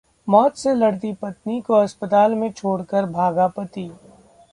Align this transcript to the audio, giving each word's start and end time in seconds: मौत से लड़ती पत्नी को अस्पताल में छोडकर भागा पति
मौत 0.27 0.55
से 0.55 0.73
लड़ती 0.73 1.11
पत्नी 1.13 1.59
को 1.61 1.73
अस्पताल 1.73 2.35
में 2.35 2.51
छोडकर 2.51 3.05
भागा 3.07 3.47
पति 3.47 3.89